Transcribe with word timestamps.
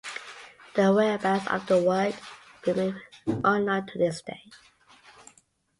The 0.73 0.91
whereabouts 0.91 1.45
of 1.45 1.67
the 1.67 1.77
work 1.77 2.15
remain 2.65 2.99
unknown 3.27 3.85
to 3.85 3.99
this 3.99 4.23
day. 4.23 4.45